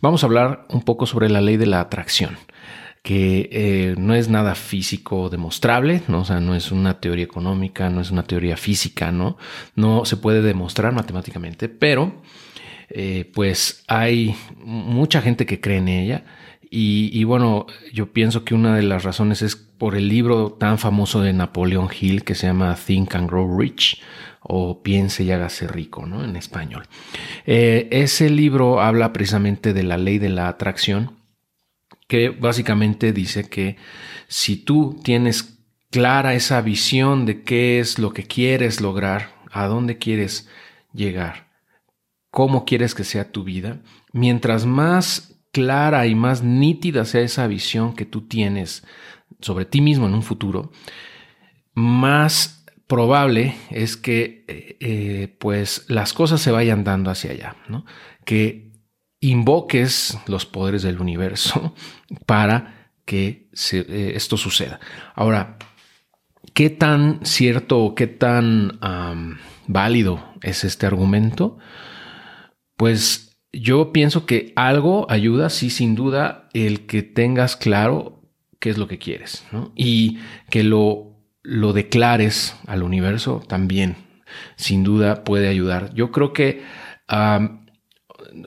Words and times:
Vamos 0.00 0.22
a 0.22 0.26
hablar 0.26 0.66
un 0.68 0.82
poco 0.82 1.06
sobre 1.06 1.30
la 1.30 1.40
ley 1.40 1.56
de 1.56 1.66
la 1.66 1.80
atracción, 1.80 2.36
que 3.02 3.48
eh, 3.50 3.94
no 3.98 4.14
es 4.14 4.28
nada 4.28 4.54
físico 4.54 5.30
demostrable, 5.30 6.02
¿no? 6.08 6.20
O 6.20 6.24
sea, 6.24 6.40
no 6.40 6.54
es 6.54 6.70
una 6.70 7.00
teoría 7.00 7.24
económica, 7.24 7.88
no 7.88 8.00
es 8.00 8.10
una 8.10 8.24
teoría 8.24 8.56
física, 8.56 9.10
¿no? 9.10 9.38
No 9.74 10.04
se 10.04 10.16
puede 10.16 10.42
demostrar 10.42 10.92
matemáticamente, 10.92 11.68
pero 11.68 12.20
eh, 12.90 13.30
pues 13.34 13.84
hay 13.88 14.36
mucha 14.58 15.22
gente 15.22 15.46
que 15.46 15.60
cree 15.60 15.78
en 15.78 15.88
ella. 15.88 16.24
Y, 16.68 17.22
bueno, 17.24 17.66
yo 17.92 18.12
pienso 18.12 18.44
que 18.44 18.54
una 18.54 18.74
de 18.74 18.82
las 18.82 19.04
razones 19.04 19.40
es 19.42 19.56
por 19.56 19.94
el 19.94 20.08
libro 20.08 20.52
tan 20.52 20.78
famoso 20.78 21.20
de 21.20 21.32
Napoleón 21.32 21.88
Hill 21.98 22.24
que 22.24 22.34
se 22.34 22.48
llama 22.48 22.74
Think 22.74 23.14
and 23.14 23.30
Grow 23.30 23.58
Rich 23.58 24.02
o 24.40 24.82
Piense 24.82 25.22
y 25.22 25.30
hágase 25.30 25.68
rico, 25.68 26.06
¿no? 26.06 26.24
En 26.24 26.36
español. 26.36 26.86
Eh, 27.46 27.88
ese 27.90 28.30
libro 28.30 28.80
habla 28.80 29.12
precisamente 29.12 29.72
de 29.74 29.82
la 29.84 29.96
ley 29.96 30.18
de 30.18 30.28
la 30.28 30.48
atracción, 30.48 31.16
que 32.08 32.30
básicamente 32.30 33.12
dice 33.12 33.48
que 33.48 33.76
si 34.28 34.56
tú 34.56 35.00
tienes 35.02 35.58
clara 35.90 36.34
esa 36.34 36.60
visión 36.60 37.26
de 37.26 37.42
qué 37.42 37.80
es 37.80 37.98
lo 37.98 38.12
que 38.12 38.24
quieres 38.24 38.80
lograr, 38.80 39.36
a 39.50 39.66
dónde 39.66 39.98
quieres 39.98 40.48
llegar, 40.92 41.48
cómo 42.30 42.64
quieres 42.64 42.94
que 42.94 43.04
sea 43.04 43.30
tu 43.30 43.44
vida, 43.44 43.80
mientras 44.12 44.66
más 44.66 45.35
clara 45.56 46.06
y 46.06 46.14
más 46.14 46.42
nítida 46.42 47.06
sea 47.06 47.22
esa 47.22 47.46
visión 47.46 47.94
que 47.94 48.04
tú 48.04 48.28
tienes 48.28 48.84
sobre 49.40 49.64
ti 49.64 49.80
mismo 49.80 50.06
en 50.06 50.12
un 50.12 50.22
futuro, 50.22 50.70
más 51.72 52.66
probable 52.86 53.56
es 53.70 53.96
que 53.96 54.44
eh, 54.48 54.76
eh, 54.80 55.36
pues 55.38 55.86
las 55.88 56.12
cosas 56.12 56.42
se 56.42 56.50
vayan 56.50 56.84
dando 56.84 57.10
hacia 57.10 57.30
allá, 57.30 57.56
¿no? 57.68 57.86
que 58.26 58.70
invoques 59.20 60.18
los 60.26 60.44
poderes 60.44 60.82
del 60.82 61.00
universo 61.00 61.74
para 62.26 62.92
que 63.06 63.48
eh, 63.72 64.12
esto 64.14 64.36
suceda. 64.36 64.78
Ahora, 65.14 65.56
¿qué 66.52 66.68
tan 66.68 67.24
cierto 67.24 67.78
o 67.78 67.94
qué 67.94 68.08
tan 68.08 68.78
válido 69.68 70.22
es 70.42 70.64
este 70.64 70.84
argumento? 70.84 71.56
Pues 72.76 73.25
yo 73.60 73.92
pienso 73.92 74.26
que 74.26 74.52
algo 74.56 75.06
ayuda, 75.10 75.50
sí, 75.50 75.70
sin 75.70 75.94
duda, 75.94 76.48
el 76.52 76.86
que 76.86 77.02
tengas 77.02 77.56
claro 77.56 78.22
qué 78.58 78.70
es 78.70 78.78
lo 78.78 78.88
que 78.88 78.98
quieres 78.98 79.44
¿no? 79.52 79.72
y 79.76 80.18
que 80.50 80.62
lo 80.62 81.16
lo 81.46 81.72
declares 81.72 82.56
al 82.66 82.82
universo 82.82 83.40
también, 83.46 83.96
sin 84.56 84.82
duda 84.82 85.22
puede 85.22 85.48
ayudar. 85.48 85.94
Yo 85.94 86.10
creo 86.10 86.32
que, 86.32 86.62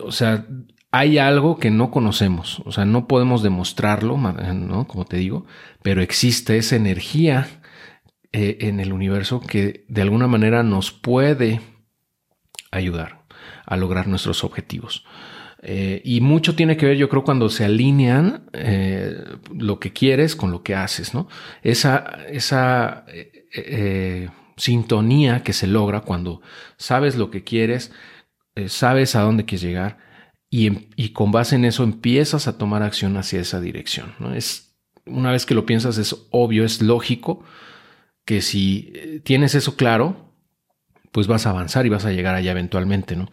o 0.02 0.12
sea, 0.12 0.46
hay 0.92 1.18
algo 1.18 1.58
que 1.58 1.72
no 1.72 1.92
conocemos, 1.92 2.62
o 2.66 2.74
sea, 2.74 2.84
no 2.84 3.08
podemos 3.08 3.42
demostrarlo, 3.42 4.18
¿no? 4.18 4.86
Como 4.88 5.06
te 5.06 5.18
digo, 5.18 5.46
pero 5.82 6.02
existe 6.02 6.58
esa 6.58 6.76
energía 6.76 7.48
eh, 8.34 8.58
en 8.62 8.82
el 8.82 8.92
universo 8.92 9.40
que 9.40 9.86
de 9.88 10.02
alguna 10.02 10.28
manera 10.28 10.62
nos 10.62 10.92
puede 10.92 11.62
ayudar 12.72 13.24
a 13.66 13.78
lograr 13.78 14.08
nuestros 14.08 14.44
objetivos. 14.44 15.04
Eh, 15.62 16.02
y 16.06 16.22
mucho 16.22 16.56
tiene 16.56 16.78
que 16.78 16.86
ver, 16.86 16.98
yo 16.98 17.10
creo, 17.10 17.24
cuando 17.24 17.50
se 17.50 17.66
alinean 17.66 18.50
eh, 18.54 19.26
lo 19.54 19.80
que 19.80 19.92
quieres 19.92 20.36
con 20.36 20.52
lo 20.52 20.64
que 20.64 20.76
haces, 20.76 21.14
¿no? 21.14 21.28
Esa, 21.64 21.98
esa 22.30 23.06
eh, 23.54 24.30
sintonía 24.56 25.44
que 25.44 25.54
se 25.54 25.68
logra 25.68 26.02
cuando 26.02 26.42
sabes 26.78 27.18
lo 27.18 27.30
que 27.30 27.44
quieres, 27.44 27.92
sabes 28.68 29.16
a 29.16 29.22
dónde 29.22 29.46
quieres 29.46 29.62
llegar 29.62 29.98
y, 30.50 30.68
em, 30.68 30.90
y, 30.96 31.10
con 31.10 31.32
base 31.32 31.56
en 31.56 31.64
eso 31.64 31.84
empiezas 31.84 32.48
a 32.48 32.58
tomar 32.58 32.84
acción 32.84 33.16
hacia 33.16 33.40
esa 33.40 33.62
dirección, 33.62 34.16
¿no? 34.20 34.34
Es, 34.34 34.78
una 35.06 35.32
vez 35.32 35.46
que 35.46 35.56
lo 35.56 35.66
piensas, 35.66 35.98
es 35.98 36.16
obvio, 36.32 36.66
es 36.66 36.82
lógico 36.82 37.44
que 38.26 38.42
si 38.42 39.22
tienes 39.24 39.56
eso 39.56 39.76
claro, 39.76 40.29
pues 41.12 41.28
vas 41.28 41.46
a 41.46 41.52
avanzar 41.52 41.86
y 41.86 41.90
vas 41.90 42.06
a 42.06 42.12
llegar 42.12 42.36
allá 42.36 42.52
eventualmente, 42.52 43.16
¿no? 43.16 43.30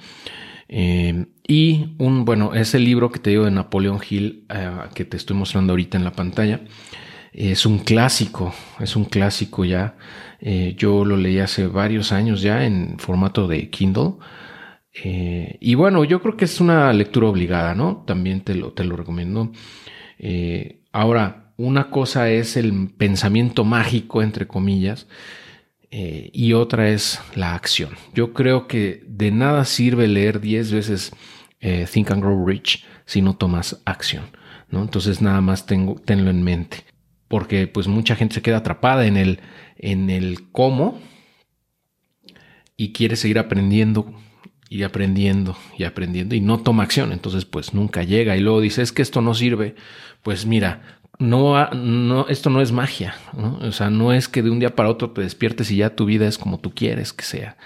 Eh, 0.68 1.26
y 1.46 1.94
un, 1.98 2.24
bueno, 2.24 2.54
ese 2.54 2.78
libro 2.78 3.10
que 3.10 3.20
te 3.20 3.30
digo 3.30 3.44
de 3.44 3.50
Napoleón 3.50 4.00
Hill, 4.08 4.46
eh, 4.48 4.70
que 4.94 5.04
te 5.04 5.16
estoy 5.16 5.36
mostrando 5.36 5.72
ahorita 5.72 5.96
en 5.96 6.04
la 6.04 6.12
pantalla, 6.12 6.60
es 7.32 7.66
un 7.66 7.80
clásico, 7.80 8.54
es 8.80 8.96
un 8.96 9.04
clásico 9.04 9.64
ya. 9.64 9.96
Eh, 10.40 10.74
yo 10.76 11.04
lo 11.04 11.16
leí 11.16 11.38
hace 11.38 11.66
varios 11.66 12.12
años 12.12 12.42
ya 12.42 12.64
en 12.64 12.98
formato 12.98 13.46
de 13.48 13.70
Kindle. 13.70 14.14
y 15.60 15.74
bueno, 15.74 16.04
yo 16.04 16.22
creo 16.22 16.36
que 16.36 16.46
es 16.46 16.60
una 16.60 16.92
lectura 16.92 17.28
obligada, 17.28 17.74
¿no? 17.74 18.04
También 18.06 18.40
te 18.40 18.54
lo, 18.54 18.72
te 18.72 18.84
lo 18.84 18.96
recomiendo. 18.96 19.52
ahora, 20.92 21.52
una 21.58 21.90
cosa 21.90 22.30
es 22.30 22.56
el 22.56 22.90
pensamiento 22.96 23.64
mágico, 23.64 24.22
entre 24.22 24.46
comillas, 24.46 25.06
eh, 25.98 26.28
y 26.34 26.52
otra 26.52 26.90
es 26.90 27.22
la 27.36 27.54
acción. 27.54 27.88
Yo 28.12 28.34
creo 28.34 28.66
que 28.66 29.02
de 29.06 29.30
nada 29.30 29.64
sirve 29.64 30.06
leer 30.06 30.42
10 30.42 30.70
veces 30.72 31.10
eh, 31.60 31.86
Think 31.90 32.10
and 32.10 32.22
Grow 32.22 32.46
Rich 32.46 32.84
si 33.06 33.22
no 33.22 33.34
tomas 33.34 33.80
acción. 33.86 34.24
¿no? 34.68 34.82
Entonces 34.82 35.22
nada 35.22 35.40
más 35.40 35.64
tengo, 35.64 35.94
tenlo 35.94 36.28
en 36.28 36.42
mente. 36.42 36.84
Porque 37.28 37.66
pues 37.66 37.88
mucha 37.88 38.14
gente 38.14 38.34
se 38.34 38.42
queda 38.42 38.58
atrapada 38.58 39.06
en 39.06 39.16
el, 39.16 39.40
en 39.78 40.10
el 40.10 40.50
cómo 40.52 41.00
y 42.76 42.92
quiere 42.92 43.16
seguir 43.16 43.38
aprendiendo 43.38 44.12
y 44.68 44.82
aprendiendo 44.82 45.56
y 45.78 45.84
aprendiendo 45.84 46.34
y 46.34 46.42
no 46.42 46.58
toma 46.58 46.82
acción. 46.82 47.10
Entonces 47.10 47.46
pues 47.46 47.72
nunca 47.72 48.02
llega 48.02 48.36
y 48.36 48.40
luego 48.40 48.60
dice 48.60 48.82
es 48.82 48.92
que 48.92 49.00
esto 49.00 49.22
no 49.22 49.32
sirve. 49.32 49.76
Pues 50.22 50.44
mira, 50.44 51.00
no, 51.18 52.26
esto 52.28 52.50
no 52.50 52.60
es 52.60 52.72
magia. 52.72 53.14
O 53.62 53.72
sea, 53.72 53.90
no 53.90 54.12
es 54.12 54.28
que 54.28 54.42
de 54.42 54.50
un 54.50 54.58
día 54.58 54.74
para 54.74 54.90
otro 54.90 55.10
te 55.10 55.22
despiertes 55.22 55.70
y 55.70 55.76
ya 55.76 55.94
tu 55.94 56.04
vida 56.04 56.26
es 56.26 56.38
como 56.38 56.58
tú 56.58 56.72
quieres 56.74 57.12
que 57.12 57.24
sea. 57.24 57.56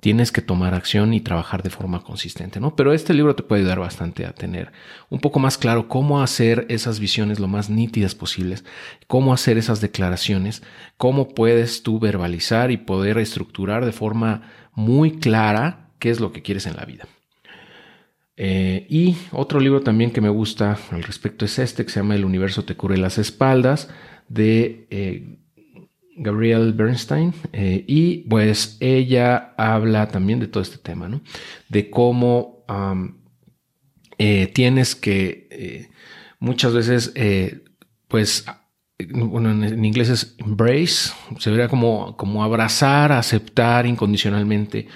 Tienes 0.00 0.32
que 0.32 0.42
tomar 0.42 0.74
acción 0.74 1.14
y 1.14 1.20
trabajar 1.20 1.62
de 1.62 1.70
forma 1.70 2.02
consistente, 2.02 2.60
¿no? 2.60 2.76
Pero 2.76 2.92
este 2.92 3.14
libro 3.14 3.34
te 3.34 3.42
puede 3.42 3.62
ayudar 3.62 3.80
bastante 3.80 4.26
a 4.26 4.34
tener 4.34 4.70
un 5.08 5.18
poco 5.18 5.38
más 5.38 5.56
claro 5.56 5.88
cómo 5.88 6.22
hacer 6.22 6.66
esas 6.68 7.00
visiones 7.00 7.40
lo 7.40 7.48
más 7.48 7.70
nítidas 7.70 8.14
posibles, 8.14 8.64
cómo 9.06 9.32
hacer 9.32 9.56
esas 9.56 9.80
declaraciones, 9.80 10.62
cómo 10.98 11.28
puedes 11.28 11.82
tú 11.82 11.98
verbalizar 11.98 12.70
y 12.70 12.76
poder 12.76 13.16
estructurar 13.16 13.86
de 13.86 13.92
forma 13.92 14.42
muy 14.74 15.18
clara 15.18 15.88
qué 15.98 16.10
es 16.10 16.20
lo 16.20 16.32
que 16.32 16.42
quieres 16.42 16.66
en 16.66 16.76
la 16.76 16.84
vida. 16.84 17.06
Eh, 18.36 18.86
y 18.88 19.16
otro 19.30 19.60
libro 19.60 19.82
también 19.82 20.10
que 20.10 20.20
me 20.20 20.28
gusta 20.28 20.76
al 20.90 21.02
respecto 21.02 21.44
es 21.44 21.58
este, 21.58 21.84
que 21.84 21.92
se 21.92 22.00
llama 22.00 22.16
El 22.16 22.24
universo 22.24 22.64
te 22.64 22.76
cubre 22.76 22.96
las 22.96 23.18
espaldas, 23.18 23.88
de 24.28 24.86
eh, 24.90 25.38
Gabrielle 26.16 26.72
Bernstein. 26.72 27.32
Eh, 27.52 27.84
y 27.86 28.18
pues 28.28 28.76
ella 28.80 29.54
habla 29.56 30.08
también 30.08 30.40
de 30.40 30.48
todo 30.48 30.62
este 30.62 30.78
tema, 30.78 31.08
¿no? 31.08 31.20
De 31.68 31.90
cómo 31.90 32.64
tienes 34.54 34.94
que 34.94 35.90
muchas 36.38 36.72
veces, 36.72 37.12
pues, 38.08 38.46
bueno, 39.10 39.50
en, 39.50 39.84
inglés 39.84 40.08
es 40.08 40.34
embrace, 40.38 41.12
se 41.38 41.50
vería 41.50 41.68
como, 41.68 42.16
como 42.16 42.42
abrazar, 42.42 43.12
aceptar 43.12 43.86
incondicionalmente 43.86 44.88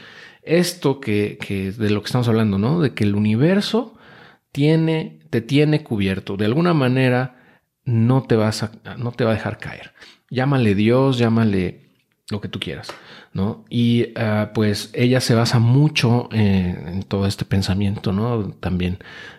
esto 0.48 1.00
que, 1.00 1.38
de 1.76 1.90
lo 1.90 2.00
que 2.00 2.06
estamos 2.06 2.28
hablando, 2.28 2.58
¿no? 2.58 2.80
De 2.80 2.94
que 2.94 3.04
el 3.04 3.14
universo 3.14 3.94
tiene, 4.52 5.20
te 5.30 5.40
tiene 5.40 5.82
cubierto. 5.82 6.36
De 6.36 6.46
alguna 6.46 6.74
manera 6.74 7.36
no 7.84 8.22
te, 8.22 8.36
vas 8.36 8.62
a, 8.62 8.72
no 8.96 9.12
te 9.12 9.24
va 9.24 9.30
a 9.30 9.34
dejar 9.34 9.58
caer. 9.58 9.92
Llámale 10.30 10.74
Dios, 10.74 11.18
llámale 11.18 11.88
lo 12.30 12.40
que 12.40 12.48
tú 12.48 12.60
quieras, 12.60 12.88
¿no? 13.32 13.64
Y 13.70 14.12
ah, 14.16 14.50
pues 14.54 14.90
ella 14.92 15.20
se 15.20 15.34
basa 15.34 15.58
mucho 15.58 16.28
en, 16.32 16.88
en 16.88 17.02
todo 17.02 17.26
este 17.26 17.44
pensamiento, 17.44 18.12
¿no? 18.12 18.50
También 18.52 18.98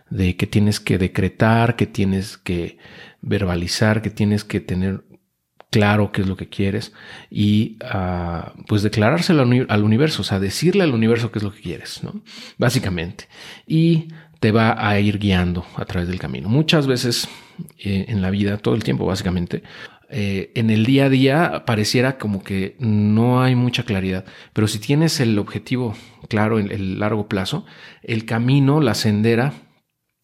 de 0.10 0.36
que 0.36 0.48
tienes 0.48 0.80
que 0.80 0.98
decretar, 0.98 1.76
que 1.76 1.86
tienes 1.86 2.38
que 2.38 2.78
verbalizar, 3.22 4.02
que 4.02 4.10
tienes 4.10 4.44
que 4.44 4.60
tener 4.60 5.04
claro 5.70 6.12
qué 6.12 6.22
es 6.22 6.28
lo 6.28 6.36
que 6.36 6.50
quieres 6.50 6.94
y 7.30 7.78
uh, 7.84 8.64
pues 8.68 8.82
declarárselo 8.82 9.44
al 9.70 9.84
universo, 9.84 10.22
o 10.22 10.26
sea, 10.26 10.40
decirle 10.40 10.84
al 10.84 10.94
universo 10.94 11.32
qué 11.32 11.40
es 11.40 11.44
lo 11.44 11.54
que 11.54 11.62
quieres, 11.62 12.04
¿no? 12.04 12.22
Básicamente. 12.58 13.28
Y 13.68 14.10
te 14.40 14.52
va 14.52 14.76
a 14.88 15.00
ir 15.00 15.20
guiando 15.20 15.66
a 15.76 15.86
través 15.86 16.08
del 16.08 16.20
camino. 16.20 16.50
Muchas 16.50 16.88
veces 16.88 17.28
eh, 17.78 18.06
en 18.08 18.22
la 18.22 18.30
vida, 18.30 18.58
todo 18.58 18.76
el 18.76 18.84
tiempo 18.84 19.06
básicamente, 19.06 19.64
eh, 20.12 20.52
en 20.56 20.72
el 20.72 20.86
día 20.86 21.06
a 21.06 21.10
día 21.10 21.64
pareciera 21.66 22.18
como 22.18 22.44
que 22.44 22.76
no 22.80 23.44
hay 23.44 23.56
mucha 23.56 23.84
claridad, 23.84 24.26
pero 24.54 24.68
si 24.68 24.80
tienes 24.80 25.20
el 25.20 25.38
objetivo 25.38 25.96
claro 26.30 26.58
en 26.58 26.72
el 26.72 27.00
largo 27.00 27.28
plazo, 27.28 27.66
el 28.02 28.26
camino, 28.26 28.82
la 28.82 28.96
sendera 28.96 29.54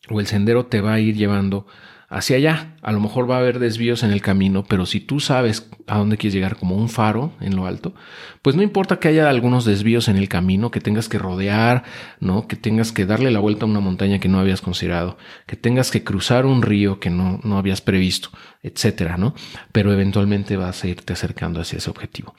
o 0.09 0.19
el 0.19 0.27
sendero 0.27 0.65
te 0.65 0.81
va 0.81 0.93
a 0.93 0.99
ir 0.99 1.15
llevando 1.15 1.67
hacia 2.15 2.37
allá. 2.37 2.75
A 2.81 2.93
lo 2.93 3.01
mejor 3.01 3.29
va 3.29 3.35
a 3.35 3.39
haber 3.39 3.59
desvíos 3.59 4.01
en 4.01 4.11
el 4.11 4.21
camino, 4.21 4.63
pero 4.63 4.85
si 4.85 5.01
tú 5.01 5.19
sabes 5.19 5.69
a 5.85 5.97
dónde 5.97 6.15
quieres 6.15 6.33
llegar 6.33 6.55
como 6.55 6.77
un 6.77 6.87
faro 6.87 7.33
en 7.41 7.57
lo 7.57 7.65
alto, 7.65 7.93
pues 8.41 8.55
no 8.55 8.61
importa 8.61 8.99
que 8.99 9.09
haya 9.09 9.29
algunos 9.29 9.65
desvíos 9.65 10.07
en 10.07 10.15
el 10.15 10.29
camino, 10.29 10.71
que 10.71 10.79
tengas 10.79 11.09
que 11.09 11.19
rodear, 11.19 11.83
¿no? 12.21 12.47
Que 12.47 12.55
tengas 12.55 12.93
que 12.93 13.05
darle 13.05 13.31
la 13.31 13.39
vuelta 13.39 13.65
a 13.65 13.69
una 13.69 13.81
montaña 13.81 14.19
que 14.19 14.29
no 14.29 14.39
habías 14.39 14.61
considerado, 14.61 15.17
que 15.45 15.57
tengas 15.57 15.91
que 15.91 16.05
cruzar 16.05 16.45
un 16.45 16.61
río 16.61 17.01
que 17.01 17.09
no, 17.09 17.41
no 17.43 17.57
habías 17.57 17.81
previsto, 17.81 18.29
etcétera, 18.63 19.17
¿no? 19.17 19.35
Pero 19.73 19.91
eventualmente 19.91 20.55
vas 20.55 20.85
a 20.85 20.87
irte 20.87 21.11
acercando 21.11 21.59
hacia 21.59 21.79
ese 21.79 21.89
objetivo. 21.89 22.33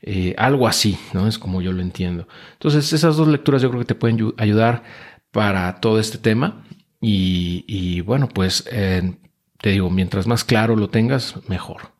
Eh, 0.00 0.34
algo 0.38 0.66
así, 0.66 0.98
¿no? 1.12 1.28
Es 1.28 1.38
como 1.38 1.60
yo 1.60 1.72
lo 1.72 1.82
entiendo. 1.82 2.26
Entonces, 2.54 2.90
esas 2.94 3.16
dos 3.16 3.28
lecturas 3.28 3.60
yo 3.60 3.68
creo 3.68 3.80
que 3.80 3.86
te 3.86 3.94
pueden 3.94 4.32
ayudar 4.38 4.82
para 5.30 5.74
todo 5.76 6.00
este 6.00 6.16
tema. 6.16 6.64
Y, 7.00 8.00
bueno, 8.02 8.28
pues 8.28 8.64
eh, 8.70 9.14
te 9.58 9.70
digo, 9.70 9.90
mientras 9.90 10.26
más 10.26 10.44
claro 10.44 10.76
lo 10.76 10.90
tengas, 10.90 11.36
mejor. 11.48 11.92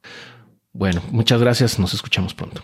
Bueno, 0.72 1.02
muchas 1.10 1.40
gracias. 1.40 1.78
Nos 1.78 1.94
escuchamos 1.94 2.34
pronto. 2.34 2.62